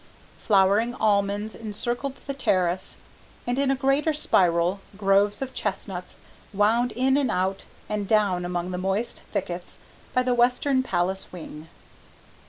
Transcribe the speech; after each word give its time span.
Flowering 0.41 0.95
almonds 0.95 1.53
encircled 1.53 2.15
the 2.25 2.33
terrace, 2.33 2.97
and, 3.45 3.59
in 3.59 3.69
a 3.69 3.75
greater 3.75 4.13
spiral, 4.13 4.79
groves 4.97 5.43
of 5.43 5.53
chestnuts 5.53 6.17
wound 6.51 6.91
in 6.93 7.17
and 7.17 7.29
out 7.29 7.65
and 7.87 8.07
down 8.07 8.43
among 8.43 8.71
the 8.71 8.79
moist 8.79 9.21
thickets 9.31 9.77
by 10.11 10.23
the 10.23 10.33
western 10.33 10.81
palace 10.81 11.31
wing. 11.31 11.67